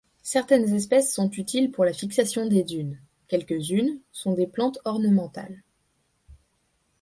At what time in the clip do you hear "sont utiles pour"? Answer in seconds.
1.13-1.85